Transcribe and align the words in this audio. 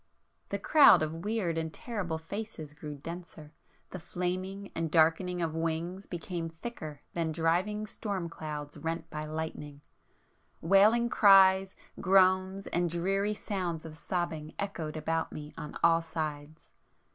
The 0.49 0.57
crowd 0.57 1.03
of 1.03 1.13
weird 1.23 1.59
and 1.59 1.71
terrible 1.71 2.17
faces 2.17 2.73
grew 2.73 2.95
denser,—the 2.95 3.99
flaming 3.99 4.71
and 4.73 4.89
darkening 4.89 5.43
of 5.43 5.53
wings 5.55 6.07
became 6.07 6.49
thicker 6.49 7.01
than 7.13 7.31
driving 7.31 7.85
storm 7.85 8.27
clouds 8.27 8.77
rent 8.77 9.11
by 9.11 9.25
lightning,—wailing 9.27 11.09
cries, 11.09 11.75
groans 11.99 12.65
and 12.65 12.89
dreary 12.89 13.35
sounds 13.35 13.85
of 13.85 13.93
sobbing 13.93 14.55
echoed 14.57 14.97
about 14.97 15.31
me 15.31 15.53
on 15.55 15.77
all 15.83 16.01
sides 16.01 16.71